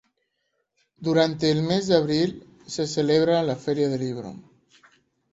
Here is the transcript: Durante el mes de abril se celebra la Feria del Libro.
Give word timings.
Durante 0.97 1.51
el 1.51 1.61
mes 1.61 1.85
de 1.85 1.95
abril 1.95 2.47
se 2.65 2.87
celebra 2.87 3.43
la 3.43 3.55
Feria 3.55 3.87
del 3.87 3.99
Libro. 4.01 4.33